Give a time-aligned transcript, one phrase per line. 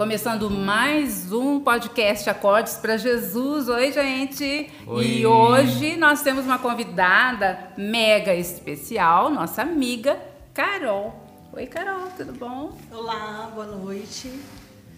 [0.00, 3.68] Começando mais um podcast Acordes para Jesus.
[3.68, 4.72] Oi, gente!
[4.86, 5.04] Oi.
[5.04, 10.18] E hoje nós temos uma convidada mega especial, nossa amiga
[10.54, 11.14] Carol.
[11.52, 12.78] Oi, Carol, tudo bom?
[12.90, 14.32] Olá, boa noite.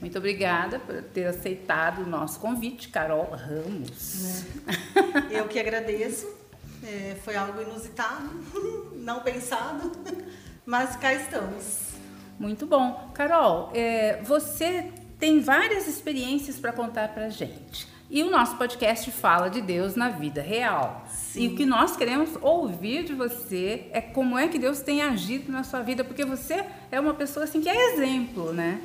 [0.01, 4.23] Muito obrigada por ter aceitado o nosso convite, Carol Ramos.
[4.23, 5.27] Né?
[5.33, 6.33] Eu que agradeço.
[6.81, 8.31] É, foi algo inusitado,
[8.95, 9.91] não pensado,
[10.65, 11.91] mas cá estamos.
[12.43, 13.11] Muito bom.
[13.15, 14.91] Carol, é, você
[15.23, 17.87] tem várias experiências para contar para gente.
[18.11, 21.07] E o nosso podcast fala de Deus na vida real.
[21.09, 21.43] Sim.
[21.45, 25.53] E o que nós queremos ouvir de você é como é que Deus tem agido
[25.53, 28.81] na sua vida, porque você é uma pessoa assim que é exemplo, né?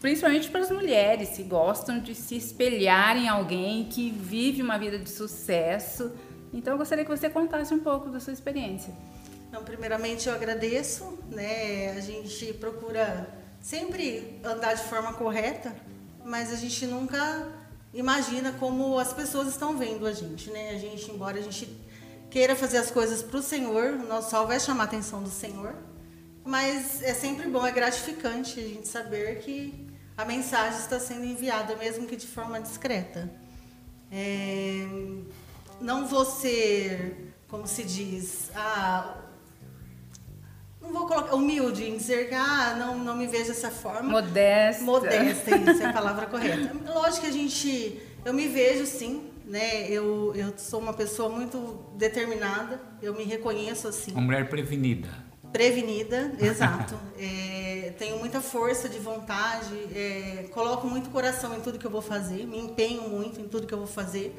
[0.00, 4.98] Principalmente para as mulheres que gostam de se espelhar em alguém que vive uma vida
[4.98, 6.10] de sucesso.
[6.52, 8.92] Então eu gostaria que você contasse um pouco da sua experiência.
[9.48, 11.94] Então, primeiramente eu agradeço, né?
[11.96, 15.74] A gente procura sempre andar de forma correta,
[16.22, 17.50] mas a gente nunca
[17.94, 20.72] imagina como as pessoas estão vendo a gente, né?
[20.74, 21.74] A gente, embora a gente
[22.30, 25.30] queira fazer as coisas para o Senhor, o nosso sol vai chamar a atenção do
[25.30, 25.74] Senhor,
[26.44, 31.74] mas é sempre bom, é gratificante a gente saber que a mensagem está sendo enviada,
[31.76, 33.30] mesmo que de forma discreta.
[34.12, 34.86] É,
[35.80, 39.23] não vou ser, como se diz, ah,
[40.84, 44.08] não vou colocar humilde em dizer que ah, não, não me vejo dessa forma.
[44.08, 44.84] Modesta.
[44.84, 46.72] Modesta, isso é a palavra correta.
[46.86, 49.88] Lógico que a gente, eu me vejo sim, né?
[49.88, 54.12] Eu, eu sou uma pessoa muito determinada, eu me reconheço assim.
[54.12, 55.08] Uma mulher prevenida.
[55.52, 56.98] Prevenida, exato.
[57.18, 62.02] é, tenho muita força de vontade, é, coloco muito coração em tudo que eu vou
[62.02, 64.34] fazer, me empenho muito em tudo que eu vou fazer.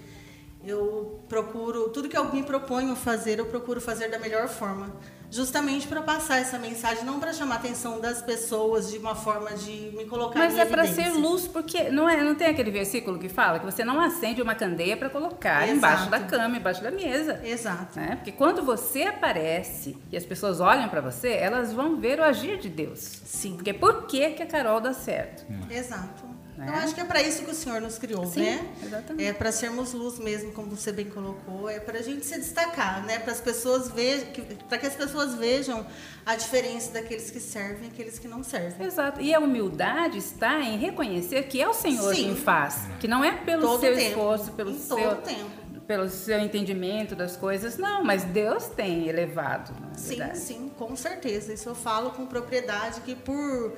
[0.66, 4.92] Eu procuro, tudo que eu me proponho fazer, eu procuro fazer da melhor forma
[5.36, 9.52] justamente para passar essa mensagem, não para chamar a atenção das pessoas de uma forma
[9.52, 12.72] de me colocar Mas em é para ser luz, porque não é, não tem aquele
[12.72, 15.78] versículo que fala que você não acende uma candeia para colocar Exato.
[15.78, 17.42] embaixo da cama, embaixo da mesa.
[17.44, 18.00] Exato.
[18.00, 18.16] Né?
[18.16, 22.58] Porque quando você aparece e as pessoas olham para você, elas vão ver o agir
[22.58, 23.00] de Deus.
[23.00, 23.56] Sim.
[23.56, 25.46] Porque por que que a Carol dá certo?
[25.70, 26.35] Exato.
[26.58, 26.68] Né?
[26.70, 28.68] Eu acho que é para isso que o Senhor nos criou, Sim, né?
[28.82, 29.28] exatamente.
[29.28, 33.04] É para sermos luz mesmo, como você bem colocou, é para a gente se destacar,
[33.06, 33.20] né?
[33.20, 34.28] Para as pessoas vejam,
[34.70, 35.86] para que as pessoas vejam
[36.26, 38.88] a diferença daqueles que servem e aqueles que não servem.
[38.88, 39.20] Exato.
[39.20, 42.24] E a humildade está em reconhecer que é o Senhor Sim.
[42.24, 44.08] quem faz, que não é pelo Todo seu tempo.
[44.10, 45.66] esforço, pelo Em seu todo tempo.
[45.86, 49.74] pelo seu entendimento das coisas, não, mas Deus tem elevado.
[49.82, 51.52] na Sim, sim, com certeza.
[51.54, 53.78] Isso eu falo com propriedade que por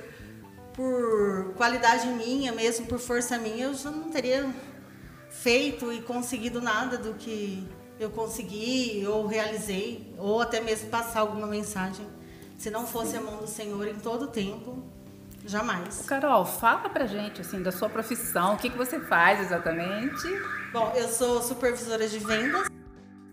[0.78, 4.48] por qualidade minha, mesmo por força minha, eu já não teria
[5.32, 7.68] feito e conseguido nada do que
[8.00, 12.06] eu consegui ou realizei, ou até mesmo passar alguma mensagem.
[12.60, 14.84] Se não fosse a mão do Senhor em todo o tempo,
[15.48, 16.06] jamais.
[16.06, 20.28] Carol, fala pra gente assim da sua profissão, o que, que você faz exatamente?
[20.72, 22.68] Bom, eu sou supervisora de vendas.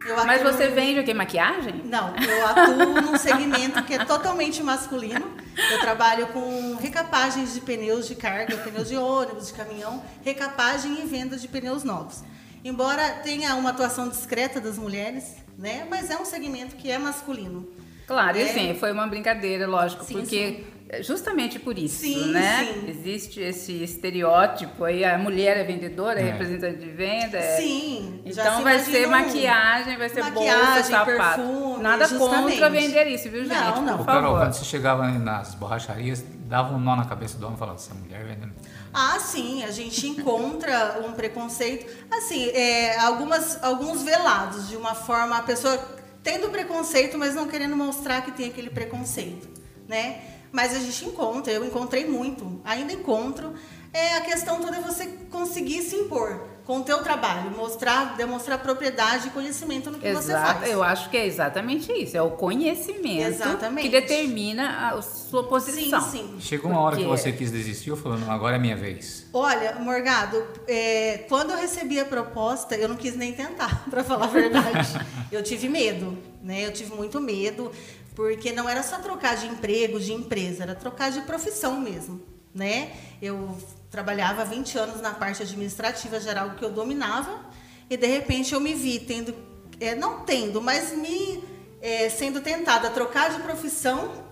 [0.07, 1.15] Eu Mas atuo- você vende o que?
[1.15, 1.81] Maquiagem?
[1.85, 5.35] Não, eu atuo num segmento que é totalmente masculino.
[5.73, 11.07] Eu trabalho com recapagens de pneus de carga, pneus de ônibus, de caminhão, recapagem e
[11.07, 12.23] venda de pneus novos.
[12.63, 15.87] Embora tenha uma atuação discreta das mulheres, né?
[15.89, 17.67] Mas é um segmento que é masculino.
[18.07, 18.51] Claro, e É.
[18.51, 20.65] assim, foi uma brincadeira, lógico, Sim, porque
[21.01, 22.65] justamente por isso, Sim, né?
[22.73, 22.89] sim.
[22.91, 26.31] Existe esse estereótipo aí, a mulher é vendedora, é É.
[26.33, 27.39] representante de venda.
[27.39, 28.23] é- Sim.
[28.27, 31.41] já Então se vai ser maquiagem, vai ser bolsa, Maquiagem, sapato.
[31.43, 32.53] perfume, Nada justamente.
[32.53, 33.55] contra vender isso, viu, gente?
[33.55, 33.97] Não, não.
[33.97, 34.39] Por Ô, Carol, favor.
[34.41, 37.95] quando você chegava nas borracharias, dava um nó na cabeça do homem e falava, essa
[37.95, 38.53] mulher vendendo.
[38.93, 41.91] Ah, sim, a gente encontra um preconceito.
[42.13, 45.77] Assim, é, algumas, alguns velados, de uma forma, a pessoa
[46.23, 49.49] tendo preconceito, mas não querendo mostrar que tem aquele preconceito,
[49.89, 50.21] né?
[50.55, 53.55] Mas a gente encontra, eu encontrei muito, ainda encontro.
[53.93, 58.59] É, a questão toda é você conseguir se impor com o teu trabalho, mostrar, demonstrar
[58.61, 60.71] propriedade e conhecimento no que você Exato, faz.
[60.71, 63.83] eu acho que é exatamente isso, é o conhecimento Exatamente.
[63.85, 66.01] que determina a sua Sim, posição.
[66.01, 66.37] sim.
[66.41, 69.27] Chegou uma hora que Porque- você quis desistir, eu falando, agora é minha vez.
[69.33, 74.25] Olha, Morgado, é, quando eu recebi a proposta, eu não quis nem tentar, para falar
[74.25, 74.89] a verdade.
[75.31, 76.65] eu tive medo, né?
[76.67, 77.71] Eu tive muito medo,
[78.15, 82.23] porque não era só trocar de emprego, de empresa, era trocar de profissão mesmo,
[82.55, 82.93] né?
[83.21, 83.57] Eu
[83.91, 87.45] trabalhava há 20 anos na parte administrativa geral que eu dominava,
[87.91, 89.35] e de repente eu me vi tendo,
[89.81, 91.43] é, não tendo, mas me
[91.81, 94.24] é, sendo tentada a trocar de profissão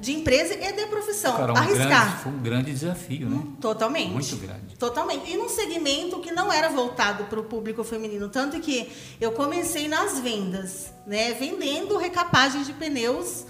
[0.00, 1.36] de empresa e de profissão.
[1.36, 1.88] Cara, um Arriscar.
[1.88, 3.42] grande, foi um grande desafio, né?
[3.60, 4.10] Totalmente.
[4.10, 4.76] Muito grande.
[4.78, 5.30] Totalmente.
[5.30, 8.28] E num segmento que não era voltado para o público feminino.
[8.28, 11.34] Tanto que eu comecei nas vendas, né?
[11.34, 13.44] Vendendo recapagem de pneus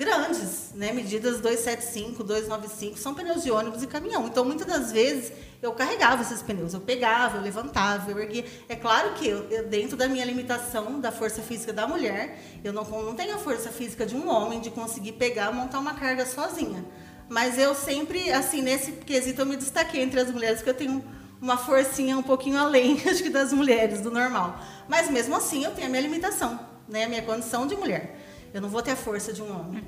[0.00, 0.92] grandes, né?
[0.92, 4.26] Medidas 275, 295, são pneus de ônibus e caminhão.
[4.26, 5.30] Então, muitas das vezes,
[5.60, 8.46] eu carregava esses pneus, eu pegava, eu levantava, eu erguia.
[8.66, 12.72] É claro que eu, eu, dentro da minha limitação da força física da mulher, eu
[12.72, 16.24] não, não tenho a força física de um homem de conseguir pegar, montar uma carga
[16.24, 16.82] sozinha.
[17.28, 21.04] Mas eu sempre, assim, nesse quesito eu me destaquei entre as mulheres, porque eu tenho
[21.42, 24.58] uma forcinha um pouquinho além, acho que das mulheres, do normal.
[24.88, 26.58] Mas mesmo assim, eu tenho a minha limitação,
[26.88, 27.04] né?
[27.04, 28.29] A minha condição de mulher.
[28.52, 29.84] Eu não vou ter a força de um homem.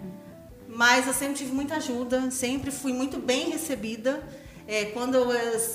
[0.68, 4.22] Mas eu sempre tive muita ajuda, sempre fui muito bem recebida.
[4.66, 5.28] É, quando eu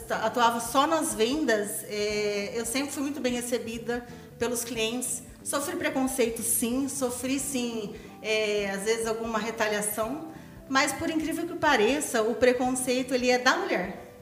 [0.09, 4.05] atuava só nas vendas, é, eu sempre fui muito bem recebida
[4.39, 5.23] pelos clientes.
[5.43, 10.29] Sofri preconceito, sim, sofri, sim, é, às vezes alguma retaliação,
[10.67, 14.13] mas por incrível que pareça, o preconceito ele é da mulher.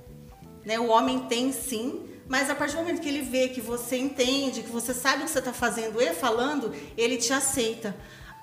[0.64, 0.80] Né?
[0.80, 4.64] O homem tem, sim, mas a partir do momento que ele vê que você entende,
[4.64, 7.96] que você sabe o que você está fazendo e falando, ele te aceita.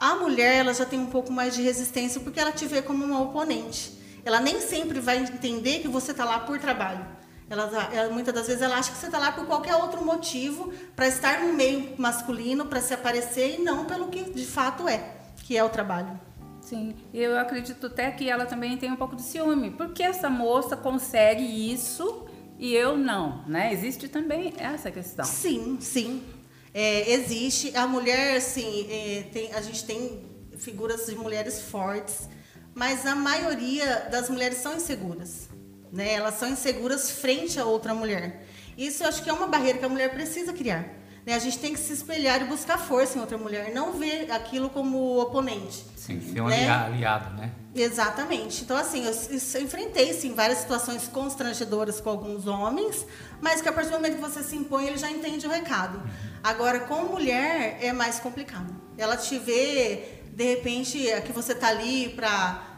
[0.03, 3.05] A mulher ela já tem um pouco mais de resistência porque ela te vê como
[3.05, 3.97] uma oponente.
[4.25, 7.07] Ela nem sempre vai entender que você está lá por trabalho.
[7.49, 10.73] Ela, ela, muitas das vezes ela acha que você está lá por qualquer outro motivo,
[10.97, 15.19] para estar no meio masculino, para se aparecer e não pelo que de fato é,
[15.45, 16.19] que é o trabalho.
[16.61, 19.71] Sim, eu acredito até que ela também tem um pouco de ciúme.
[19.71, 22.27] Porque essa moça consegue isso
[22.59, 23.73] e eu não, né?
[23.73, 25.25] Existe também essa questão.
[25.25, 26.25] Sim, sim.
[26.75, 27.77] É, existe.
[27.77, 30.23] A mulher, assim, é, tem, a gente tem
[30.57, 32.29] figuras de mulheres fortes,
[32.75, 35.49] mas a maioria das mulheres são inseguras.
[35.93, 36.15] Né?
[36.15, 38.47] Elas são inseguras frente a outra mulher.
[38.77, 41.02] Isso eu acho que é uma barreira que a mulher precisa criar.
[41.25, 41.35] Né?
[41.35, 44.69] A gente tem que se espelhar e buscar força em outra mulher, não ver aquilo
[44.69, 45.85] como oponente.
[45.97, 46.69] Sim, ser um né?
[46.69, 47.53] aliado, né?
[47.75, 48.65] Exatamente.
[48.65, 53.07] Então, assim, eu, eu enfrentei, sim, várias situações constrangedoras com alguns homens,
[53.41, 55.99] mas que a partir do momento que você se impõe, ele já entende o recado.
[55.99, 56.11] Uhum.
[56.43, 58.75] Agora, com mulher, é mais complicado.
[58.99, 62.69] Ela te vê, de repente, é que você tá ali para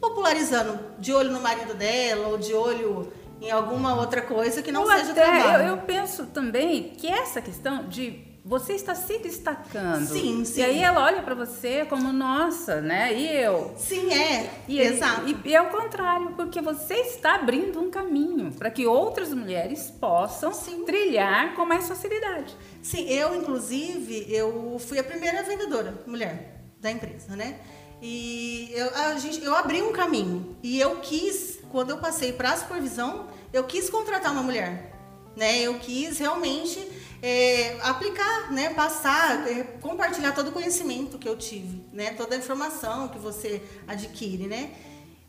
[0.00, 4.82] popularizando, de olho no marido dela, ou de olho em alguma outra coisa que não
[4.82, 5.64] ou seja até, trabalho.
[5.64, 10.06] Eu, eu penso também que essa questão de você está se destacando.
[10.06, 10.60] Sim, sim.
[10.60, 13.12] E aí ela olha para você como, nossa, né?
[13.12, 13.74] E eu?
[13.76, 14.50] Sim, é.
[14.66, 15.28] E, Exato.
[15.28, 19.90] E, e é o contrário, porque você está abrindo um caminho para que outras mulheres
[19.90, 20.84] possam sim.
[20.84, 22.56] trilhar com mais facilidade.
[22.82, 27.58] Sim, eu, inclusive, eu fui a primeira vendedora mulher da empresa, né?
[28.00, 30.56] E eu, a gente, eu abri um caminho.
[30.62, 34.92] E eu quis, quando eu passei para a supervisão, eu quis contratar uma mulher.
[35.36, 35.60] Né?
[35.60, 36.78] Eu quis realmente
[37.22, 42.38] é, aplicar, né, passar, é, compartilhar todo o conhecimento que eu tive, né, toda a
[42.38, 44.72] informação que você adquire, né.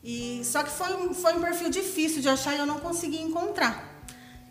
[0.03, 3.21] E só que foi um, foi um perfil difícil de achar e eu não consegui
[3.21, 3.87] encontrar.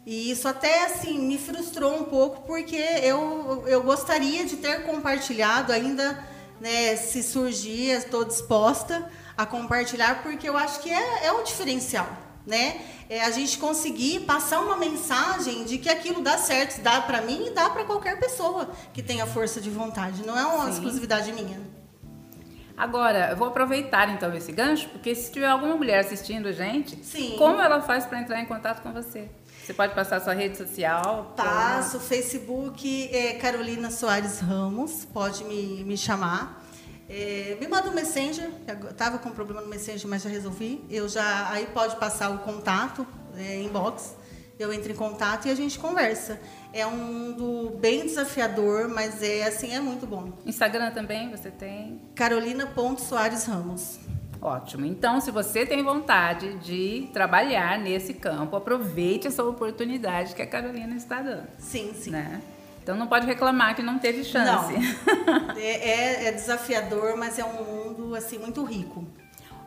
[0.05, 5.73] E isso até assim me frustrou um pouco porque eu, eu gostaria de ter compartilhado
[5.73, 6.25] ainda,
[6.61, 12.08] né, se surgir, estou disposta a compartilhar porque eu acho que é, é um diferencial,
[12.46, 12.79] né?
[13.08, 17.46] é a gente conseguir passar uma mensagem de que aquilo dá certo, dá para mim
[17.46, 20.26] e dá para qualquer pessoa que tenha força de vontade.
[20.26, 20.73] Não é uma Sim.
[20.73, 21.58] exclusividade minha.
[22.76, 27.02] Agora, eu vou aproveitar então esse gancho, porque se tiver alguma mulher assistindo a gente,
[27.05, 27.35] Sim.
[27.37, 29.29] como ela faz para entrar em contato com você?
[29.64, 31.32] Você pode passar sua rede social?
[31.37, 36.62] Passo, Facebook é Carolina Soares Ramos, pode me, me chamar.
[37.08, 40.85] É, me manda um Messenger, eu estava com problema no Messenger, mas já resolvi.
[40.90, 43.06] Eu já aí pode passar o contato,
[43.37, 44.14] é, inbox,
[44.59, 46.38] eu entro em contato e a gente conversa.
[46.73, 50.32] É um mundo bem desafiador, mas é assim, é muito bom.
[50.44, 52.02] Instagram também você tem?
[52.14, 53.99] Carolina.soares Ramos.
[54.40, 54.85] Ótimo.
[54.85, 60.94] Então, se você tem vontade de trabalhar nesse campo, aproveite essa oportunidade que a Carolina
[60.94, 61.49] está dando.
[61.59, 62.11] Sim, sim.
[62.11, 62.40] Né?
[62.88, 64.73] Então não pode reclamar que não teve chance.
[64.73, 65.09] Não.
[65.59, 69.07] É, é, é, desafiador, mas é um mundo assim muito rico.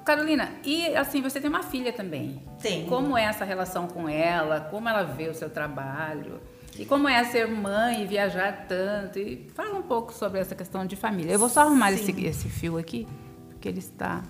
[0.03, 2.41] Carolina, e assim, você tem uma filha também.
[2.59, 2.87] Tem.
[2.87, 4.61] Como é essa relação com ela?
[4.61, 6.41] Como ela vê o seu trabalho?
[6.79, 9.19] E como é ser mãe e viajar tanto?
[9.19, 11.33] E fala um pouco sobre essa questão de família.
[11.33, 13.07] Eu vou só arrumar esse, esse fio aqui,
[13.49, 14.23] porque ele está.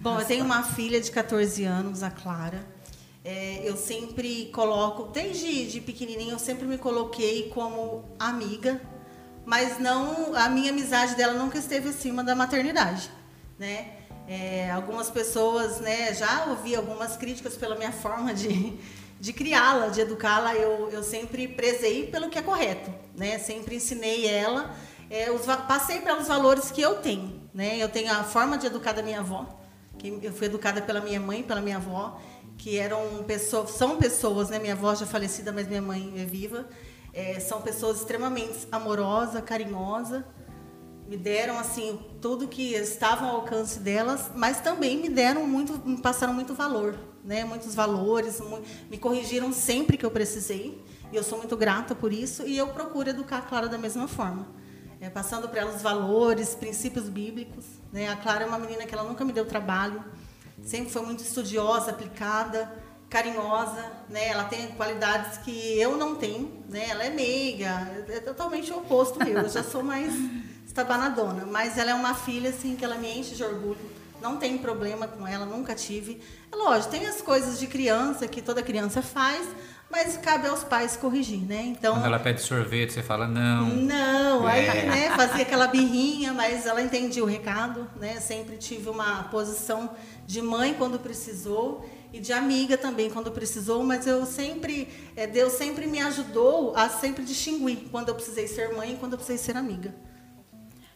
[0.00, 2.64] Bom, eu tenho uma filha de 14 anos, a Clara.
[3.28, 8.80] É, eu sempre coloco, desde de pequenininha, eu sempre me coloquei como amiga,
[9.44, 13.10] mas não a minha amizade dela nunca esteve acima da maternidade,
[13.58, 13.94] né?
[14.28, 18.74] É, algumas pessoas, né, já ouvi algumas críticas pela minha forma de,
[19.18, 20.54] de criá-la, de educá-la.
[20.54, 23.40] Eu, eu sempre prezei pelo que é correto, né?
[23.40, 24.72] Sempre ensinei ela,
[25.10, 27.76] é, os, passei para os valores que eu tenho, né?
[27.76, 29.48] Eu tenho a forma de educar da minha avó,
[29.98, 32.20] que eu fui educada pela minha mãe, pela minha avó
[32.56, 34.58] que eram pessoas, são pessoas, né?
[34.58, 36.66] Minha avó já falecida, mas minha mãe é viva.
[37.12, 40.22] É, são pessoas extremamente amorosas, carinhosas.
[41.08, 45.98] me deram assim tudo que estava ao alcance delas, mas também me deram muito, me
[45.98, 47.44] passaram muito valor, né?
[47.44, 48.40] Muitos valores,
[48.90, 50.84] me corrigiram sempre que eu precisei.
[51.12, 54.08] E eu sou muito grata por isso e eu procuro educar a Clara da mesma
[54.08, 54.46] forma.
[55.00, 57.64] É, passando para ela os valores, princípios bíblicos.
[57.92, 58.08] Né?
[58.08, 60.02] A Clara é uma menina que ela nunca me deu trabalho,
[60.62, 62.72] sempre foi muito estudiosa, aplicada,
[63.08, 63.92] carinhosa.
[64.08, 64.28] Né?
[64.28, 66.64] Ela tem qualidades que eu não tenho.
[66.68, 66.88] Né?
[66.88, 69.38] Ela é meiga, é totalmente o oposto meu.
[69.38, 70.12] Eu já sou mais
[70.66, 71.46] estabanadona.
[71.46, 73.96] Mas ela é uma filha assim, que ela me enche de orgulho.
[74.20, 76.20] Não tem problema com ela, nunca tive.
[76.50, 79.46] É lógico, tem as coisas de criança que toda criança faz,
[79.90, 81.62] mas cabe aos pais corrigir, né?
[81.62, 83.68] Então, Quando ela pede sorvete, você fala não.
[83.68, 84.68] Não, é.
[84.68, 88.20] aí né, fazia aquela birrinha, mas ela entendia o recado, né?
[88.20, 89.90] Sempre tive uma posição
[90.26, 95.52] de mãe quando precisou e de amiga também quando precisou, mas eu sempre, é, Deus
[95.52, 99.38] sempre me ajudou a sempre distinguir quando eu precisei ser mãe e quando eu precisei
[99.38, 99.94] ser amiga.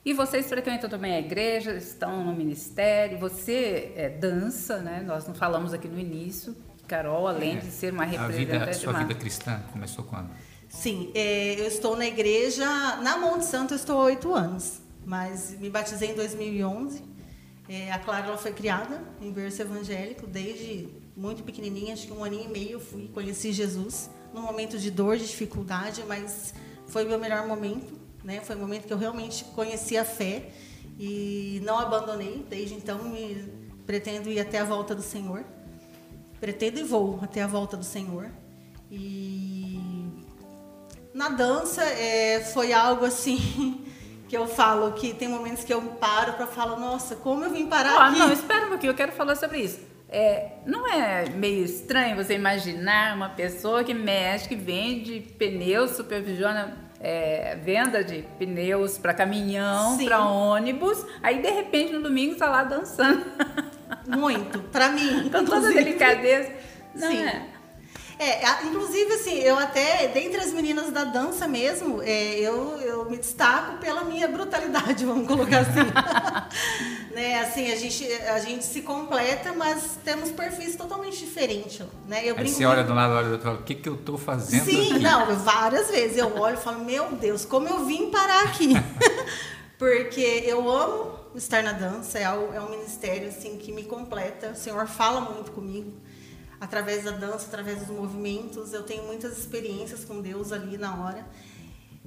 [0.04, 5.02] E vocês frequentam também a igreja, estão no ministério, você é, dança, né?
[5.06, 6.56] Nós não falamos aqui no início.
[6.90, 7.60] Carol, além é.
[7.60, 8.70] de ser uma representante.
[8.70, 10.28] A, sua vida cristã começou quando?
[10.68, 12.66] Sim, é, eu estou na igreja,
[12.96, 17.04] na Monte Santo eu estou há oito anos, mas me batizei em 2011.
[17.68, 22.24] É, a Clara ela foi criada em berço evangélico desde muito pequenininha, acho que um
[22.24, 26.52] aninho e meio eu fui conheci Jesus num momento de dor, de dificuldade, mas
[26.88, 28.40] foi o meu melhor momento, né?
[28.40, 30.50] Foi o momento que eu realmente conheci a fé
[30.98, 32.44] e não abandonei.
[32.48, 33.48] Desde então me
[33.86, 35.44] pretendo ir até a volta do Senhor
[36.40, 38.30] pretendo e vou até a volta do Senhor.
[38.90, 39.78] E
[41.14, 43.84] na dança é, foi algo assim
[44.28, 47.66] que eu falo que tem momentos que eu paro para falar, nossa, como eu vim
[47.66, 48.18] parar oh, aqui?
[48.18, 49.80] Não, espera um pouquinho, eu quero falar sobre isso.
[50.08, 56.76] É, não é meio estranho você imaginar uma pessoa que mexe, que vende pneus, supervisiona
[57.00, 62.64] é, venda de pneus para caminhão, para ônibus, aí de repente no domingo está lá
[62.64, 63.24] dançando.
[64.06, 65.28] Muito, para mim.
[65.30, 66.52] Com toda a delicadeza.
[66.94, 67.22] Não Sim.
[67.22, 67.50] é?
[68.20, 73.16] É, inclusive, assim, eu até, dentre as meninas da dança mesmo, é, eu, eu me
[73.16, 75.80] destaco pela minha brutalidade, vamos colocar assim.
[77.14, 82.20] né, assim, a gente, a gente se completa, mas temos perfis totalmente diferentes, né?
[82.22, 83.96] Eu Aí você olha de um lado, olha do outro lado, o que, que eu
[83.96, 84.98] tô fazendo Sim, aqui?
[84.98, 88.74] não, várias vezes eu olho e falo, meu Deus, como eu vim parar aqui?
[89.80, 94.54] Porque eu amo estar na dança, é, é um ministério, assim, que me completa, o
[94.54, 95.94] Senhor fala muito comigo
[96.60, 98.74] através da dança, através dos movimentos.
[98.74, 101.26] Eu tenho muitas experiências com Deus ali na hora.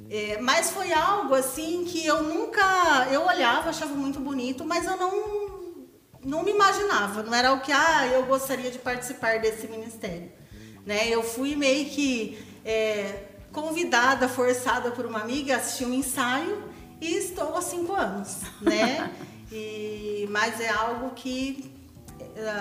[0.08, 3.08] É, mas foi algo assim que eu nunca.
[3.12, 5.88] Eu olhava, achava muito bonito, mas eu não,
[6.24, 7.24] não me imaginava.
[7.24, 10.32] Não era o que, ah, eu gostaria de participar desse ministério.
[10.86, 11.10] Né?
[11.10, 16.72] Eu fui meio que é, convidada, forçada por uma amiga assistir um ensaio
[17.02, 18.38] e estou há cinco anos.
[18.62, 19.14] Né?
[19.52, 21.72] E, mas é algo que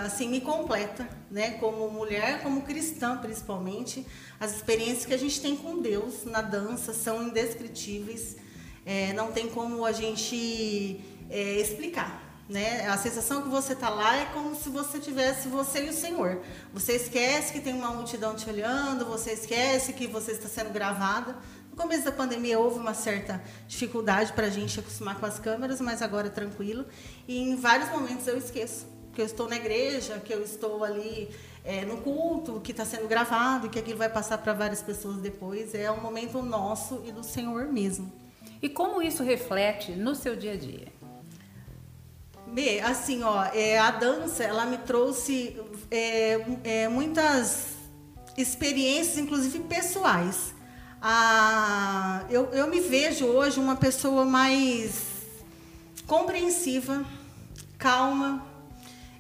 [0.05, 1.53] assim me completa, né?
[1.53, 4.07] Como mulher, como cristã principalmente,
[4.39, 8.37] as experiências que a gente tem com Deus na dança são indescritíveis.
[8.85, 12.21] É, não tem como a gente é, explicar.
[12.49, 12.87] Né?
[12.89, 16.43] A sensação que você está lá é como se você tivesse você e o Senhor.
[16.75, 21.37] Você esquece que tem uma multidão te olhando, você esquece que você está sendo gravada.
[21.73, 25.81] No começo da pandemia houve uma certa dificuldade para a gente acostumar com as câmeras,
[25.81, 26.85] mas agora é tranquilo.
[27.27, 31.31] E em vários momentos eu esqueço que eu estou na igreja, que eu estou ali
[31.65, 35.75] é, no culto, que está sendo gravado, que aquilo vai passar para várias pessoas depois.
[35.75, 38.13] É um momento nosso e do Senhor mesmo.
[38.61, 40.89] E como isso reflete no seu dia a dia?
[42.49, 45.59] Bê, assim, ó, é, a dança, ela me trouxe
[45.91, 47.69] é, é, muitas
[48.37, 50.55] experiências, inclusive pessoais.
[51.05, 55.03] Ah, eu, eu me vejo hoje uma pessoa mais
[56.07, 57.05] compreensiva,
[57.77, 58.47] calma,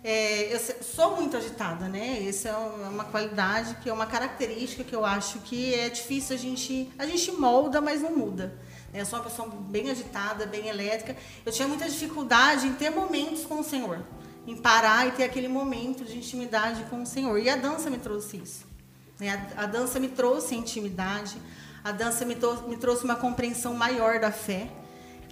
[0.04, 2.24] é, eu sou muito agitada, né?
[2.24, 6.38] Essa é uma qualidade que é uma característica que eu acho que é difícil a
[6.38, 8.56] gente a gente molda, mas não muda.
[8.94, 11.16] Eu sou uma pessoa bem agitada, bem elétrica.
[11.44, 14.04] Eu tinha muita dificuldade em ter momentos com o Senhor,
[14.46, 17.36] em parar e ter aquele momento de intimidade com o Senhor.
[17.40, 18.70] E a dança me trouxe isso.
[19.18, 19.48] Né?
[19.56, 21.36] A, dança me trouxe intimidade.
[21.84, 22.36] A dança me,
[22.68, 24.70] me trouxe uma compreensão maior da fé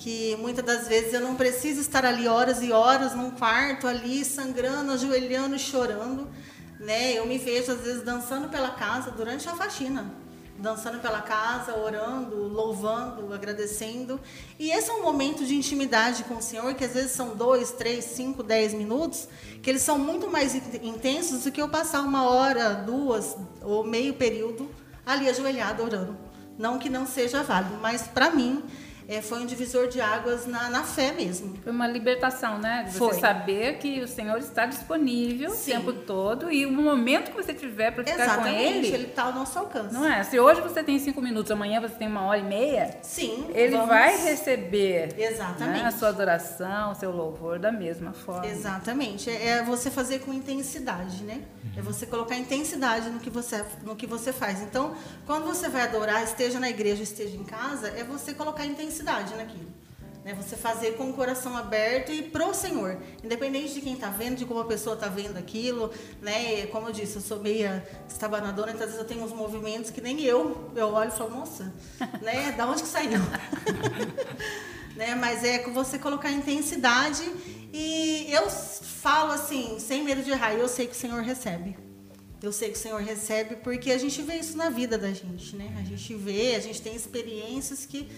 [0.01, 4.25] que muitas das vezes eu não preciso estar ali horas e horas num quarto ali
[4.25, 6.27] sangrando, ajoelhando, chorando,
[6.81, 7.13] né?
[7.13, 10.11] Eu me vejo às vezes dançando pela casa durante a faxina,
[10.57, 14.19] dançando pela casa, orando, louvando, agradecendo.
[14.59, 17.71] E esse é um momento de intimidade com o Senhor que às vezes são dois,
[17.71, 19.29] três, cinco, dez minutos,
[19.63, 24.15] que eles são muito mais intensos do que eu passar uma hora, duas ou meio
[24.15, 24.71] período
[25.05, 26.30] ali ajoelhado orando.
[26.61, 28.63] Não que não seja válido, mas para mim
[29.13, 31.57] é, foi um divisor de águas na, na fé mesmo.
[31.65, 32.85] Foi uma libertação, né?
[32.85, 33.13] De Foi.
[33.13, 35.73] você saber que o Senhor está disponível Sim.
[35.73, 39.07] o tempo todo e o momento que você tiver para ficar com Exatamente, ele, ele
[39.09, 39.93] está ao nosso alcance.
[39.93, 40.23] não é?
[40.23, 43.47] Se hoje você tem cinco minutos, amanhã você tem uma hora e meia, Sim.
[43.53, 45.83] ele vamos- vai receber Exatamente.
[45.83, 48.47] né, a sua adoração, o seu louvor da mesma forma.
[48.47, 49.29] Exatamente.
[49.29, 51.41] É é você fazer com intensidade, né?
[51.65, 51.71] Uhum.
[51.79, 54.61] É você colocar intensidade no que você, no que você faz.
[54.63, 54.95] Então,
[55.27, 59.71] quando você vai adorar, esteja na igreja, esteja em casa, é você colocar intensidade naquilo.
[60.25, 60.35] Né?
[60.35, 62.99] Você fazer com o coração aberto e pro Senhor.
[63.25, 65.93] Independente de quem está vendo, de como a pessoa está vendo aquilo.
[66.21, 66.67] Né?
[66.67, 70.01] Como eu disse, eu sou meia estabanadora, então às vezes eu tenho uns movimentos que
[70.01, 70.71] nem eu.
[70.77, 71.73] Eu olho e falo, nossa,
[72.21, 72.53] né?
[72.53, 73.21] da onde que saiu?
[74.95, 75.15] né?
[75.15, 77.25] Mas é com você colocar intensidade
[77.73, 81.77] e eu falo assim, sem medo de errar, eu sei que o Senhor recebe.
[82.43, 85.55] Eu sei que o Senhor recebe porque a gente vê isso na vida da gente,
[85.55, 85.77] né?
[85.79, 88.09] A gente vê, a gente tem experiências que,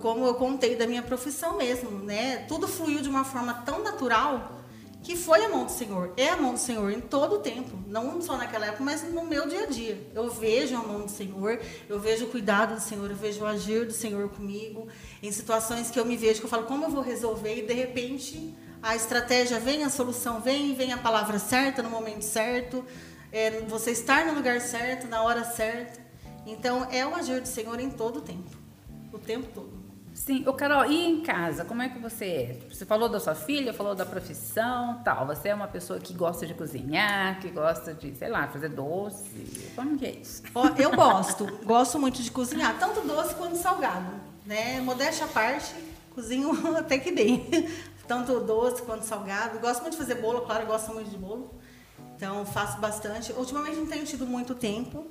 [0.00, 2.38] como eu contei da minha profissão mesmo, né?
[2.48, 4.56] Tudo fluiu de uma forma tão natural
[5.02, 6.12] que foi a mão do Senhor.
[6.16, 9.24] É a mão do Senhor em todo o tempo, não só naquela época, mas no
[9.24, 10.04] meu dia a dia.
[10.12, 13.46] Eu vejo a mão do Senhor, eu vejo o cuidado do Senhor, eu vejo o
[13.46, 14.88] agir do Senhor comigo,
[15.22, 17.56] em situações que eu me vejo, que eu falo, como eu vou resolver?
[17.58, 18.52] E de repente
[18.82, 22.84] a estratégia vem, a solução vem, vem a palavra certa no momento certo,
[23.30, 26.00] é, você estar no lugar certo, na hora certa.
[26.44, 28.50] Então é o agir do Senhor em todo o tempo,
[29.12, 29.86] o tempo todo.
[30.16, 32.58] Sim, ô Carol, e em casa, como é que você é?
[32.70, 35.26] Você falou da sua filha, falou da profissão, tal.
[35.26, 39.70] Você é uma pessoa que gosta de cozinhar, que gosta de, sei lá, fazer doce.
[39.76, 40.42] Como que é isso?
[40.78, 44.10] Eu gosto, gosto muito de cozinhar, tanto doce quanto salgado,
[44.46, 44.80] né?
[44.80, 45.74] Modéstia à parte,
[46.14, 47.46] cozinho até que bem.
[48.08, 49.58] Tanto doce quanto salgado.
[49.58, 51.54] Gosto muito de fazer bolo, claro, gosto muito de bolo.
[52.16, 53.32] Então faço bastante.
[53.32, 55.10] Ultimamente não tenho tido muito tempo.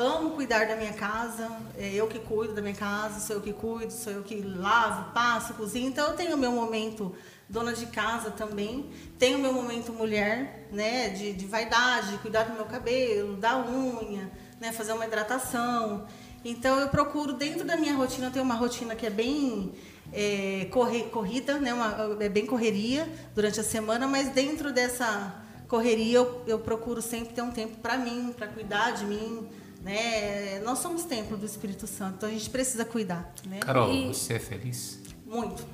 [0.00, 3.52] Amo cuidar da minha casa, é eu que cuido da minha casa, sou eu que
[3.52, 5.88] cuido, sou eu que lavo, passo, cozinho.
[5.88, 7.14] Então eu tenho o meu momento
[7.46, 8.88] dona de casa também,
[9.18, 13.58] tenho o meu momento mulher, né, de, de vaidade, de cuidar do meu cabelo, da
[13.58, 16.06] unha, né, fazer uma hidratação.
[16.42, 19.74] Então eu procuro dentro da minha rotina, eu tenho uma rotina que é bem
[20.14, 26.16] é, corre- corrida, né, uma, é bem correria durante a semana, mas dentro dessa correria
[26.16, 29.46] eu, eu procuro sempre ter um tempo para mim, para cuidar de mim,
[29.82, 30.60] né?
[30.64, 33.60] Nós somos templo do Espírito Santo, então a gente precisa cuidar, né?
[33.60, 35.00] Carol, E- você é feliz?
[35.26, 35.64] Muito,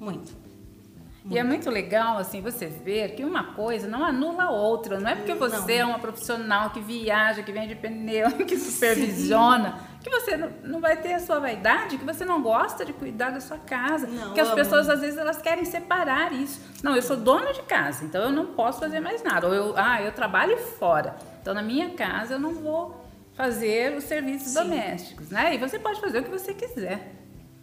[0.00, 0.46] muito.
[1.28, 5.00] E é muito legal, assim, você ver que uma coisa não anula a outra.
[5.00, 5.70] Não é porque você Não.
[5.70, 11.14] é uma profissional que viaja, que vende pneu, que supervisiona, que você não, vai ter
[11.14, 14.06] a sua vaidade, que você não gosta de cuidar da sua casa.
[14.06, 14.56] Não, Porque as amo.
[14.56, 16.60] pessoas, às vezes, elas querem separar isso.
[16.80, 19.48] Não, eu sou dona de casa, então eu não posso fazer mais nada.
[19.48, 21.16] Ou eu, ah, eu trabalho fora.
[21.46, 24.54] Então, na minha casa, eu não vou fazer os serviços Sim.
[24.54, 25.54] domésticos, né?
[25.54, 27.14] E você pode fazer o que você quiser.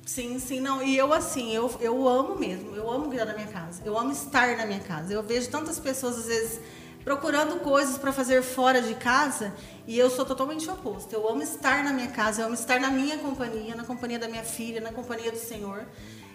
[0.05, 0.81] Sim, sim, não.
[0.81, 2.73] E eu, assim, eu, eu amo mesmo.
[2.77, 3.81] Eu amo cuidar da minha casa.
[3.83, 5.13] Eu amo estar na minha casa.
[5.13, 6.61] Eu vejo tantas pessoas, às vezes,
[7.03, 9.53] procurando coisas para fazer fora de casa
[9.85, 11.11] e eu sou totalmente oposto.
[11.11, 14.29] Eu amo estar na minha casa, eu amo estar na minha companhia, na companhia da
[14.29, 15.85] minha filha, na companhia do Senhor.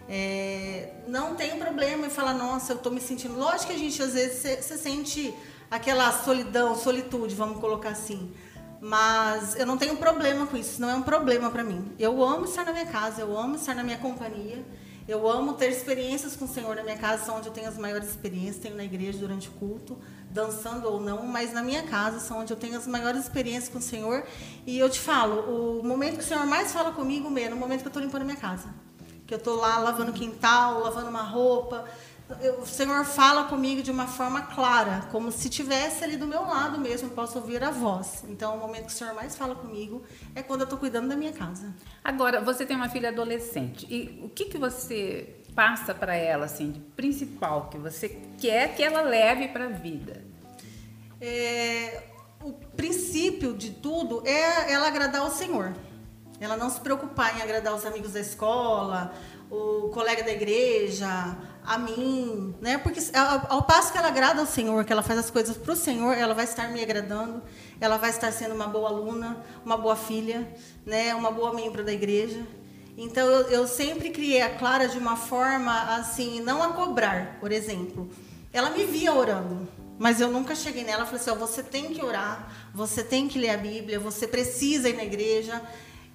[0.07, 3.39] É, não tenho problema em falar, nossa, eu estou me sentindo.
[3.39, 5.35] Lógico que a gente, às vezes, se, se sente
[5.71, 8.33] aquela solidão, solitude, vamos colocar assim.
[8.81, 11.93] Mas eu não tenho problema com isso, não é um problema para mim.
[11.99, 14.65] Eu amo estar na minha casa, eu amo estar na minha companhia,
[15.09, 17.77] eu amo ter experiências com o Senhor na minha casa, são onde eu tenho as
[17.77, 19.99] maiores experiências, tenho na igreja durante o culto,
[20.31, 23.79] dançando ou não, mas na minha casa são onde eu tenho as maiores experiências com
[23.79, 24.23] o Senhor.
[24.67, 27.57] E eu te falo, o momento que o Senhor mais fala comigo mesmo é no
[27.57, 28.69] momento que eu estou limpando a minha casa.
[29.27, 31.85] Que eu estou lá lavando o quintal, lavando uma roupa,
[32.61, 36.79] o Senhor fala comigo de uma forma clara, como se tivesse ali do meu lado
[36.79, 38.23] mesmo, eu posso ouvir a voz.
[38.29, 40.03] Então, o momento que o Senhor mais fala comigo
[40.35, 41.75] é quando eu estou cuidando da minha casa.
[42.05, 43.87] Agora, você tem uma filha adolescente.
[43.91, 48.83] E o que, que você passa para ela, assim, de principal que você quer que
[48.83, 50.23] ela leve para a vida?
[51.21, 52.03] É,
[52.43, 55.75] o princípio de tudo é ela agradar ao Senhor.
[56.41, 59.13] Ela não se preocupar em agradar os amigos da escola,
[59.51, 62.79] o colega da igreja, a mim, né?
[62.79, 63.01] Porque
[63.49, 66.17] ao, passo que ela agrada ao Senhor, que ela faz as coisas para o Senhor,
[66.17, 67.43] ela vai estar me agradando,
[67.81, 70.49] ela vai estar sendo uma boa aluna, uma boa filha,
[70.87, 71.15] né?
[71.15, 72.47] Uma boa membro da igreja.
[72.97, 77.53] Então eu, eu sempre criei a Clara de uma forma assim, não a cobrar, por
[77.53, 78.11] exemplo.
[78.53, 82.05] Ela me via orando, mas eu nunca cheguei nela e falei assim: você tem que
[82.05, 85.63] orar, você tem que ler a Bíblia, você precisa ir na igreja.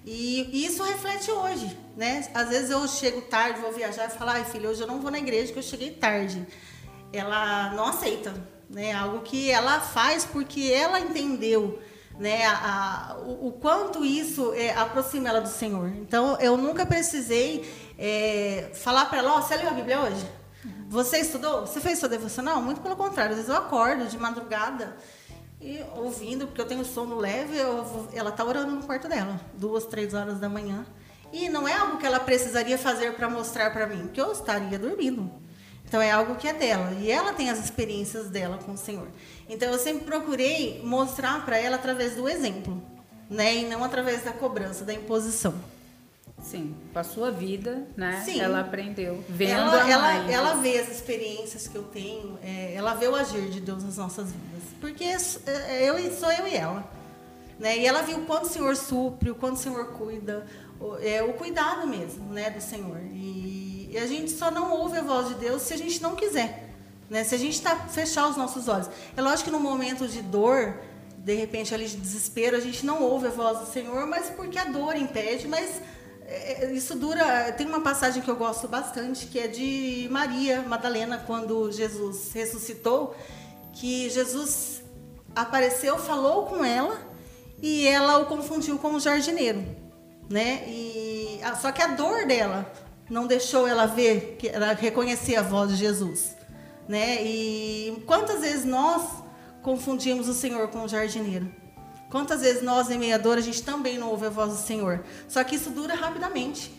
[0.04, 2.28] E isso reflete hoje, né?
[2.34, 5.10] Às vezes eu chego tarde, vou viajar e falo, ai filha, hoje eu não vou
[5.10, 6.46] na igreja porque eu cheguei tarde.
[7.12, 8.34] Ela não aceita,
[8.68, 8.92] né?
[8.92, 11.80] Algo que ela faz porque ela entendeu
[12.18, 12.44] né?
[12.46, 15.88] A, a, o, o, quanto isso é, aproxima ela do Senhor.
[15.96, 20.26] Então, eu nunca precisei é, falar para ela: Ó, oh, você leu a Bíblia hoje?
[20.88, 21.62] Você estudou?
[21.62, 22.62] Você fez sua devocional?
[22.62, 23.32] Muito pelo contrário.
[23.32, 24.96] Às vezes eu acordo de madrugada
[25.60, 27.58] e ouvindo, porque eu tenho sono leve,
[28.12, 30.84] ela está orando no quarto dela, duas, três horas da manhã.
[31.32, 34.78] E não é algo que ela precisaria fazer para mostrar para mim, porque eu estaria
[34.78, 35.30] dormindo.
[35.86, 36.92] Então é algo que é dela.
[37.00, 39.08] E ela tem as experiências dela com o Senhor.
[39.48, 42.82] Então eu sempre procurei mostrar para ela através do exemplo,
[43.28, 43.56] né?
[43.56, 45.54] E não através da cobrança, da imposição.
[46.44, 48.22] Sim, com a sua vida, né?
[48.22, 48.38] Sim.
[48.38, 52.92] Ela aprendeu vendo ela, a ela, ela vê as experiências que eu tenho, é, ela
[52.94, 54.62] vê o agir de Deus nas nossas vidas.
[54.78, 56.84] Porque é, é, eu sou eu e ela.
[57.58, 57.78] Né?
[57.78, 60.46] E ela viu o quanto o Senhor supre, o quanto o Senhor cuida,
[60.78, 63.00] o, é o cuidado mesmo né, do Senhor.
[63.12, 66.14] E, e a gente só não ouve a voz de Deus se a gente não
[66.14, 66.68] quiser.
[67.08, 67.24] Né?
[67.24, 68.90] Se a gente tá, fechar os nossos olhos.
[69.16, 70.74] É lógico que no momento de dor,
[71.16, 74.58] de repente ali de desespero, a gente não ouve a voz do Senhor, mas porque
[74.58, 75.80] a dor impede, mas é,
[76.72, 77.52] isso dura.
[77.52, 83.14] Tem uma passagem que eu gosto bastante, que é de Maria Madalena, quando Jesus ressuscitou,
[83.72, 84.82] que Jesus
[85.34, 86.96] apareceu, falou com ela
[87.60, 89.64] e ela o confundiu com o jardineiro,
[90.30, 90.64] né?
[90.68, 92.70] E só que a dor dela
[93.10, 96.36] não deixou ela ver, que ela reconhecer a voz de Jesus,
[96.88, 97.22] né?
[97.22, 99.02] E quantas vezes nós
[99.62, 101.63] confundimos o Senhor com o jardineiro?
[102.14, 105.02] Quantas vezes nós, em meia-dor, a gente também não ouve a voz do Senhor?
[105.28, 106.72] Só que isso dura rapidamente.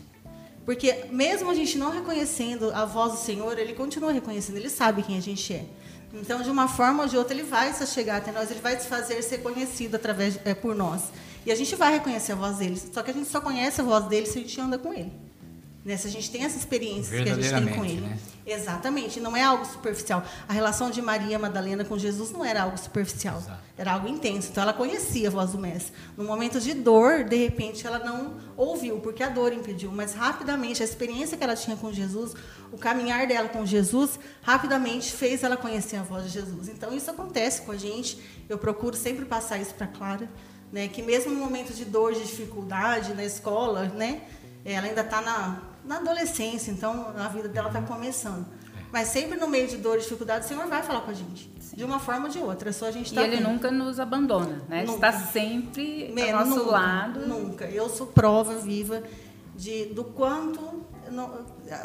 [0.64, 5.04] Porque mesmo a gente não reconhecendo a voz do Senhor, Ele continua reconhecendo, Ele sabe
[5.04, 5.66] quem a gente é.
[6.14, 8.80] Então, de uma forma ou de outra, Ele vai se chegar até nós, Ele vai
[8.80, 11.12] se fazer ser conhecido através é, por nós.
[11.46, 12.82] E a gente vai reconhecer a voz dele.
[12.94, 15.25] Só que a gente só conhece a voz dele se a gente anda com Ele.
[15.86, 15.96] Né?
[15.98, 18.02] Se a gente tem essa experiência que a gente tem com ele.
[18.02, 18.18] Né?
[18.44, 20.24] Exatamente, não é algo superficial.
[20.48, 23.60] A relação de Maria Madalena com Jesus não era algo superficial, Exato.
[23.78, 24.50] era algo intenso.
[24.52, 25.94] Então ela conhecia a voz do Mestre.
[26.18, 29.92] No momento de dor, de repente, ela não ouviu, porque a dor impediu.
[29.92, 32.34] Mas rapidamente, a experiência que ela tinha com Jesus,
[32.72, 36.68] o caminhar dela com Jesus, rapidamente fez ela conhecer a voz de Jesus.
[36.68, 38.20] Então isso acontece com a gente.
[38.50, 40.28] Eu procuro sempre passar isso para Clara.
[40.72, 44.24] Né, que mesmo no momento de dor, de dificuldade na escola, né,
[44.66, 48.46] ela ainda está na, na adolescência, então a vida dela está começando.
[48.78, 48.82] É.
[48.92, 51.52] Mas sempre no meio de dor e dificuldade, o Senhor vai falar com a gente.
[51.60, 51.76] Sim.
[51.76, 52.70] De uma forma ou de outra.
[52.70, 54.84] É só a gente tá E Ele nunca nos abandona, né?
[54.86, 55.10] Nunca.
[55.10, 57.20] Está sempre ao nosso nunca, lado.
[57.28, 57.66] Nunca.
[57.66, 59.04] Eu sou prova viva
[59.56, 60.86] de, do quanto.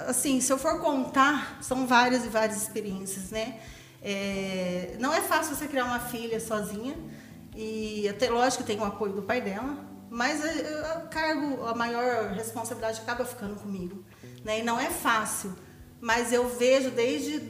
[0.07, 3.59] Assim, se eu for contar, são várias e várias experiências, né?
[4.03, 6.97] É, não é fácil você criar uma filha sozinha.
[7.55, 9.77] E até lógico que tem o apoio do pai dela,
[10.11, 14.05] mas o cargo, a maior responsabilidade acaba ficando comigo.
[14.45, 14.59] Né?
[14.59, 15.55] E não é fácil,
[16.01, 17.41] mas eu vejo desde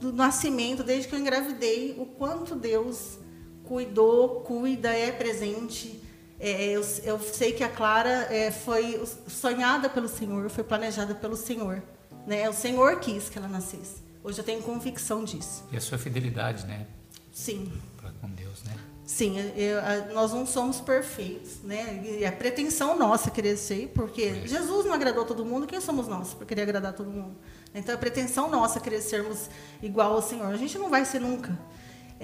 [0.00, 3.18] o nascimento, desde que eu engravidei, o quanto Deus
[3.64, 6.00] cuidou, cuida, é presente.
[6.38, 11.36] É, eu, eu, sei que a Clara é, foi sonhada pelo Senhor, foi planejada pelo
[11.36, 11.82] Senhor.
[12.26, 12.48] Né?
[12.48, 14.02] O Senhor quis que ela nascesse.
[14.22, 15.64] Hoje eu tenho convicção disso.
[15.72, 16.86] E a sua fidelidade, né?
[17.32, 17.72] Sim.
[17.96, 18.74] Pra com Deus, né?
[19.06, 22.02] Sim, eu, nós não somos perfeitos, né?
[22.20, 26.32] E a pretensão nossa querer ser, porque Jesus não agradou todo mundo, quem somos nós
[26.32, 27.36] para querer agradar todo mundo?
[27.74, 29.50] Então a pretensão nossa querer sermos
[29.82, 31.58] igual ao Senhor, a gente não vai ser nunca.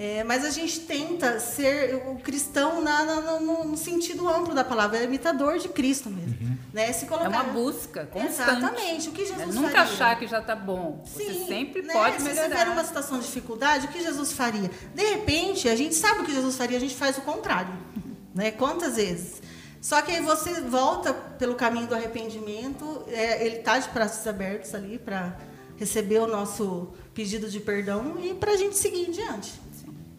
[0.03, 4.63] É, mas a gente tenta ser o cristão na, na, no, no, sentido amplo da
[4.63, 6.35] palavra, é imitador de Cristo mesmo.
[6.41, 6.57] Uhum.
[6.73, 6.91] Né?
[6.91, 7.25] Se colocar...
[7.25, 8.49] É uma busca constante.
[8.49, 9.09] Exatamente.
[9.09, 9.81] O que Jesus é nunca faria?
[9.83, 11.03] achar que já está bom.
[11.05, 11.93] Sim, você sempre né?
[11.93, 12.47] pode Se melhorar.
[12.47, 14.71] Se você tiver uma situação de dificuldade, o que Jesus faria?
[14.95, 17.71] De repente, a gente sabe o que Jesus faria, a gente faz o contrário.
[18.33, 18.49] Né?
[18.49, 19.41] Quantas vezes?
[19.81, 24.73] Só que aí você volta pelo caminho do arrependimento, é, ele está de braços abertos
[24.73, 25.37] ali para
[25.75, 29.51] receber o nosso pedido de perdão e para a gente seguir em diante.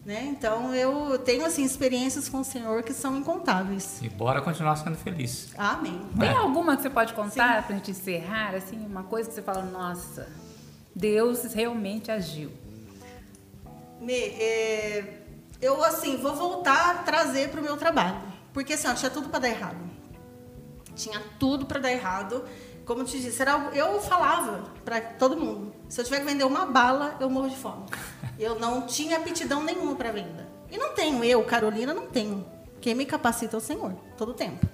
[0.05, 0.25] Né?
[0.25, 4.01] Então eu tenho assim experiências com o Senhor que são incontáveis.
[4.01, 5.53] E bora continuar sendo feliz.
[5.57, 6.01] Amém.
[6.19, 6.33] Tem é.
[6.33, 8.53] alguma que você pode contar para a gente encerrar?
[8.53, 10.27] Assim, uma coisa que você fala, nossa,
[10.93, 12.51] Deus realmente agiu.
[14.01, 15.21] Me, é,
[15.61, 19.29] eu assim vou voltar a trazer para o meu trabalho, porque assim, ó, tinha tudo
[19.29, 19.89] para dar errado.
[20.93, 22.43] Tinha tudo para dar errado.
[22.85, 26.43] Como eu te disse, era eu falava para todo mundo: se eu tiver que vender
[26.43, 27.85] uma bala, eu morro de fome.
[28.39, 30.49] Eu não tinha aptidão nenhuma para venda.
[30.71, 32.43] E não tenho, eu, Carolina, não tenho.
[32.81, 34.67] Quem me capacita é o Senhor, todo tempo.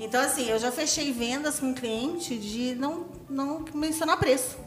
[0.00, 4.58] Então, assim, eu já fechei vendas com cliente de não, não mencionar preço.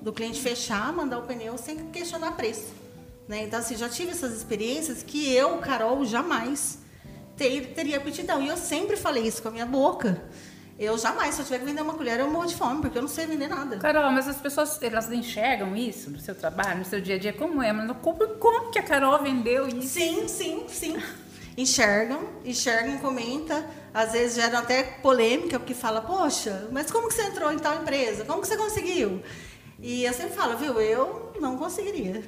[0.00, 2.72] Do cliente fechar, mandar o pneu sem questionar preço.
[3.28, 3.42] Né?
[3.42, 6.78] Então, assim, já tive essas experiências que eu, Carol, jamais
[7.36, 8.40] ter, teria aptidão.
[8.40, 10.22] E eu sempre falei isso com a minha boca.
[10.78, 13.02] Eu jamais, se eu tiver que vender uma colher, eu morro de fome, porque eu
[13.02, 13.76] não sei vender nada.
[13.76, 17.32] Carol, mas as pessoas, elas enxergam isso no seu trabalho, no seu dia a dia,
[17.32, 17.72] como é?
[17.72, 19.88] Mas como, como que a Carol vendeu isso?
[19.88, 20.96] Sim, sim, sim.
[21.56, 27.22] enxergam, enxergam, comenta, às vezes geram até polêmica, porque fala, poxa, mas como que você
[27.22, 28.24] entrou em tal empresa?
[28.24, 29.22] Como que você conseguiu?
[29.78, 32.24] E eu sempre falo, viu, eu não conseguiria.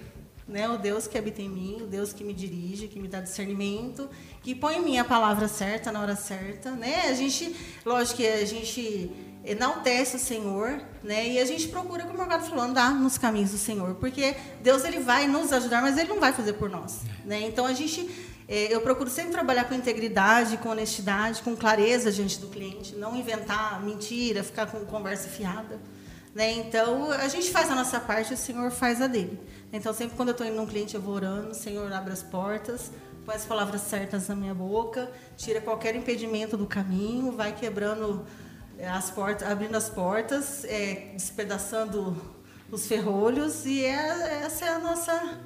[0.48, 0.68] Né?
[0.68, 4.08] O Deus que habita em mim, o Deus que me dirige, que me dá discernimento,
[4.42, 7.08] que põe em mim a palavra certa na hora certa, né?
[7.08, 7.54] A gente,
[7.84, 9.10] lógico que a gente
[9.44, 11.28] enaltece o Senhor, né?
[11.30, 14.84] E a gente procura, como o Morgado falou, andar nos caminhos do Senhor, porque Deus
[14.84, 17.40] ele vai nos ajudar, mas ele não vai fazer por nós, né?
[17.40, 18.08] Então a gente
[18.48, 23.16] é, eu procuro sempre trabalhar com integridade, com honestidade, com clareza diante do cliente, não
[23.16, 25.80] inventar mentira, ficar com conversa fiada.
[26.32, 26.52] Né?
[26.52, 29.40] Então, a gente faz a nossa parte, o Senhor faz a dele.
[29.72, 32.22] Então, sempre quando eu estou indo num cliente, eu vou orando, o Senhor abre as
[32.22, 32.90] portas,
[33.24, 38.24] põe as palavras certas na minha boca, tira qualquer impedimento do caminho, vai quebrando
[38.78, 42.16] é, as portas, abrindo as portas, é, despedaçando
[42.70, 45.38] os ferrolhos e é, essa é a nossa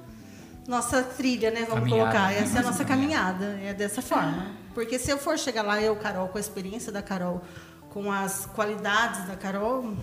[0.67, 1.65] nossa trilha, né?
[1.67, 2.33] Vamos caminhada, colocar.
[2.33, 4.51] Essa é a nossa caminhada, é dessa forma.
[4.73, 7.41] Porque se eu for chegar lá, eu, Carol, com a experiência da Carol,
[7.89, 9.93] com as qualidades da Carol,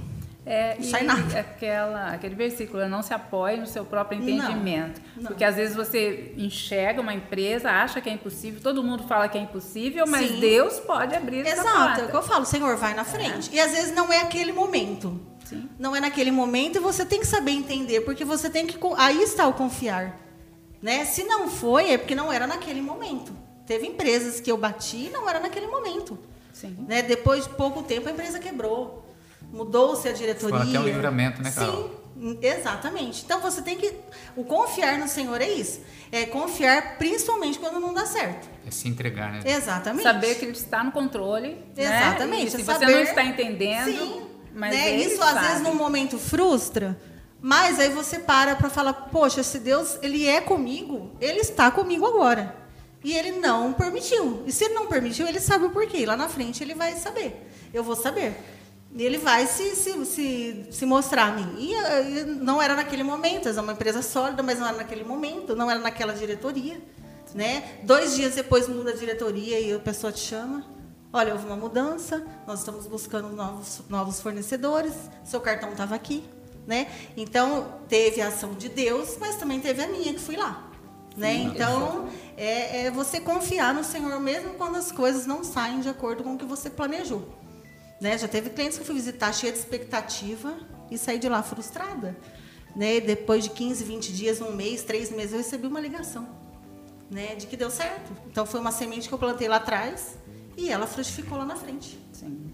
[0.48, 1.40] é, sai nada.
[1.40, 5.00] Aquela, aquele versículo, não se apoie no seu próprio entendimento.
[5.14, 5.26] Não, não.
[5.28, 9.37] Porque às vezes você enxerga uma empresa, acha que é impossível, todo mundo fala que
[9.37, 10.40] é impossível, mas Sim.
[10.40, 12.00] Deus pode abrir Exato, essa porta.
[12.00, 13.50] é o que eu falo, Senhor, vai na frente.
[13.52, 13.56] É.
[13.56, 15.20] E às vezes não é aquele momento.
[15.44, 15.68] Sim.
[15.78, 18.78] Não é naquele momento e você tem que saber entender, porque você tem que.
[18.96, 20.18] Aí está o confiar.
[20.80, 21.04] Né?
[21.04, 23.32] Se não foi, é porque não era naquele momento.
[23.66, 26.18] Teve empresas que eu bati e não era naquele momento.
[26.52, 26.76] Sim.
[26.88, 27.02] Né?
[27.02, 29.08] Depois de pouco tempo a empresa quebrou
[29.42, 30.59] mudou-se a diretoria.
[30.59, 31.98] Foi até o livramento, né, Carol?
[32.18, 33.22] Sim, exatamente.
[33.24, 33.94] Então você tem que.
[34.37, 35.81] O confiar no Senhor é isso.
[36.11, 38.48] É confiar principalmente quando não dá certo.
[38.66, 39.40] É se entregar, né?
[39.44, 40.03] Exatamente.
[40.03, 41.51] Saber que ele está no controle.
[41.77, 41.85] Né?
[41.85, 42.57] Exatamente.
[42.57, 42.64] Né?
[42.64, 43.90] se é você não está entendendo.
[43.90, 44.27] Sim.
[44.55, 44.96] Mas né?
[44.96, 46.98] Isso às vezes no momento frustra.
[47.40, 52.05] Mas aí você para para falar, poxa, se Deus ele é comigo, ele está comigo
[52.05, 52.57] agora.
[53.05, 54.42] E ele não permitiu.
[54.44, 56.05] E se ele não permitiu, ele sabe o porquê.
[56.05, 57.48] Lá na frente ele vai saber.
[57.72, 58.35] Eu vou saber
[58.96, 61.55] ele vai se, se, se, se mostrar a mim.
[61.59, 65.55] E, e não era naquele momento, é uma empresa sólida, mas não era naquele momento,
[65.55, 66.81] não era naquela diretoria.
[67.35, 67.81] Né?
[67.83, 70.64] Dois dias depois muda a diretoria e a pessoa te chama.
[71.12, 74.92] Olha, houve uma mudança, nós estamos buscando novos, novos fornecedores,
[75.24, 76.24] seu cartão estava aqui.
[76.66, 76.87] Né?
[77.16, 80.70] Então, teve a ação de Deus, mas também teve a minha, que fui lá.
[81.16, 81.35] Né?
[81.35, 86.22] Então, é, é você confiar no Senhor mesmo quando as coisas não saem de acordo
[86.22, 87.27] com o que você planejou.
[88.00, 88.16] Né?
[88.16, 90.56] Já teve clientes que eu fui visitar cheia de expectativa
[90.90, 92.16] e saí de lá frustrada.
[92.76, 93.00] Né?
[93.00, 96.28] Depois de 15, 20 dias, um mês, três meses, eu recebi uma ligação
[97.11, 97.34] né?
[97.34, 98.12] de que deu certo.
[98.30, 100.16] Então foi uma semente que eu plantei lá atrás
[100.56, 101.98] e ela frutificou lá na frente.
[102.12, 102.52] Sim.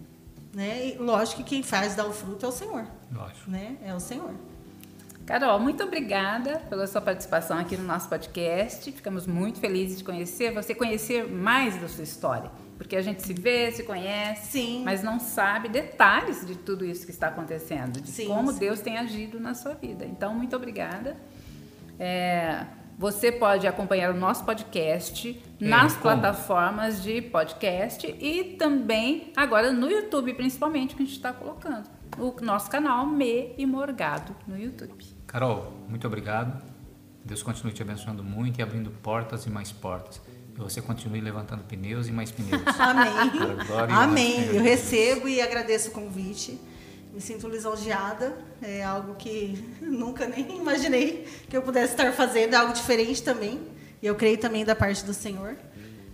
[0.53, 0.89] Né?
[0.89, 2.87] E, lógico que quem faz dar o fruto é o Senhor.
[3.11, 3.51] Lógico.
[3.51, 3.77] Né?
[3.83, 4.35] É o Senhor.
[5.27, 8.93] Carol, muito obrigada pela sua participação aqui no nosso podcast.
[8.93, 12.51] Ficamos muito felizes de conhecer você, conhecer mais da sua história.
[12.77, 14.83] Porque a gente se vê, se conhece, sim.
[14.85, 18.59] mas não sabe detalhes de tudo isso que está acontecendo, de sim, como sim.
[18.59, 20.05] Deus tem agido na sua vida.
[20.05, 21.17] Então, muito obrigada.
[21.99, 22.67] É,
[22.99, 26.03] você pode acompanhar o nosso podcast é, nas como?
[26.03, 31.89] plataformas de podcast e também agora no YouTube, principalmente, que a gente está colocando.
[32.19, 35.14] O nosso canal Me e Morgado no YouTube.
[35.35, 36.63] Carol, muito obrigado.
[37.25, 40.21] Deus continue te abençoando muito e abrindo portas e mais portas.
[40.55, 42.63] E você continue levantando pneus e mais pneus.
[42.79, 43.13] Amém.
[43.91, 44.45] Amém.
[44.55, 46.57] Eu recebo e agradeço o convite.
[47.13, 48.39] Me sinto lisonjeada.
[48.63, 52.55] É algo que nunca nem imaginei que eu pudesse estar fazendo.
[52.55, 53.61] É algo diferente também.
[54.01, 55.57] E eu creio também da parte do Senhor.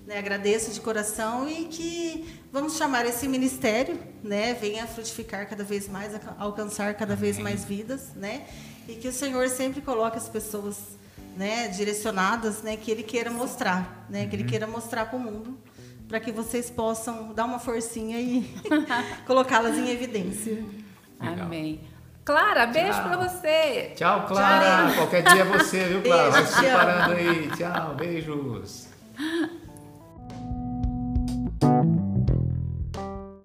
[0.06, 5.88] Né, agradeço de coração e que vamos chamar esse ministério, né, venha frutificar cada vez
[5.88, 7.22] mais, alcançar cada Amém.
[7.22, 8.44] vez mais vidas, né,
[8.90, 10.98] e que o Senhor sempre coloque as pessoas
[11.36, 14.48] né, direcionadas, né, que ele queira mostrar, né, que ele uhum.
[14.48, 15.56] queira mostrar para o mundo,
[16.08, 18.52] para que vocês possam dar uma forcinha e
[19.26, 20.64] colocá-las em evidência.
[21.20, 21.46] Legal.
[21.46, 21.80] Amém.
[22.24, 23.92] Clara, beijo para você.
[23.94, 24.88] Tchau, Clara.
[24.88, 24.96] Tchau.
[24.96, 26.30] Qualquer dia é você, viu, Clara?
[26.30, 27.50] Vai se preparando aí.
[27.56, 28.88] Tchau, beijos.